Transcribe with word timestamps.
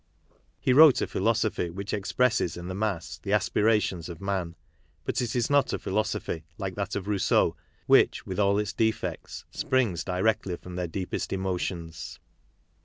He 0.59 0.73
wrote 0.73 0.99
a 0.99 1.05
philosophy 1.05 1.69
which 1.69 1.93
expresses 1.93 2.57
in 2.57 2.67
the 2.69 2.73
mass 2.73 3.19
the 3.19 3.33
aspirations 3.33 4.09
of 4.09 4.19
men; 4.19 4.55
but 5.05 5.21
it 5.21 5.35
is 5.35 5.47
not 5.47 5.73
a 5.73 5.77
philosophy, 5.77 6.43
like 6.57 6.73
that 6.73 6.95
of 6.95 7.07
Rousseau, 7.07 7.55
which, 7.85 8.25
with 8.25 8.39
all 8.39 8.57
its 8.57 8.73
defects, 8.73 9.45
springs 9.51 10.03
directly 10.03 10.55
from 10.57 10.75
their 10.75 10.87
deepest 10.87 11.31
emotions. 11.31 12.19